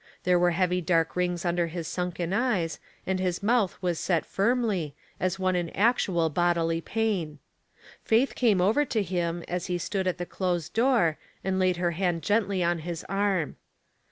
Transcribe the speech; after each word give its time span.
There 0.23 0.39
were 0.39 0.49
heavy 0.49 0.81
dark 0.81 1.15
rings 1.15 1.45
under 1.45 1.67
his 1.67 1.87
sunken 1.87 2.33
eyes, 2.33 2.79
and 3.05 3.19
his 3.19 3.43
mouth 3.43 3.77
was 3.83 3.99
set 3.99 4.25
firmly, 4.25 4.95
as 5.19 5.37
one 5.37 5.55
in 5.55 5.69
actual 5.77 6.27
bodily 6.31 6.81
pain. 6.81 7.37
Faith 8.03 8.33
came 8.33 8.61
over 8.61 8.83
to 8.83 9.03
him, 9.03 9.43
as 9.47 9.67
he 9.67 9.77
stood 9.77 10.07
at 10.07 10.17
the 10.17 10.25
closed 10.25 10.73
door, 10.73 11.19
and 11.43 11.59
laid 11.59 11.77
her 11.77 11.91
hand 11.91 12.23
gently 12.23 12.63
on 12.63 12.79
his 12.79 13.05
arm. 13.09 13.57